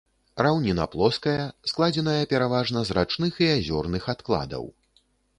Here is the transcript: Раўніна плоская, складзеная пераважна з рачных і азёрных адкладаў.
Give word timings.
Раўніна 0.45 0.85
плоская, 0.93 1.43
складзеная 1.71 2.23
пераважна 2.31 2.79
з 2.89 2.95
рачных 2.99 3.37
і 3.45 3.49
азёрных 3.57 4.03
адкладаў. 4.15 4.65